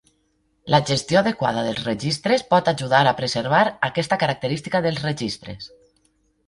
[0.75, 3.63] La gestió adequada dels registres pot ajudar a preservar
[3.93, 5.75] aquesta característica dels registres.